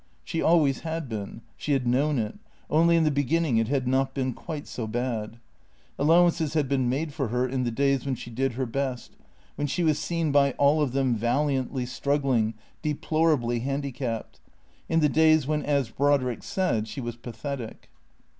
[0.23, 2.33] She always had been; she had known it;
[2.71, 5.37] only in the beginning it had not been quite so bad.
[5.99, 9.11] Allowances had been made for her in the days when she did her best,
[9.57, 14.39] when she was seen by all of them valiantly struggling, deplorably handicapped;
[14.89, 17.87] in the days when, as Brodrick said, she was pathetic.